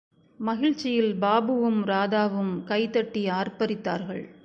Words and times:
மகிழ்ச்சியில், 0.39 1.13
பாபுவும், 1.21 1.83
ராதாவும் 1.85 2.63
கை 2.63 2.89
தட்டி 2.89 3.29
ஆர்பரித்தார்கள். 3.29 4.23